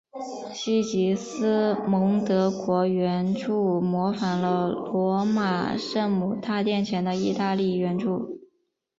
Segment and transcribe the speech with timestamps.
[0.51, 2.49] 西吉斯蒙德
[2.87, 8.41] 圆柱模仿了罗马圣母大殿前的意大利圆柱。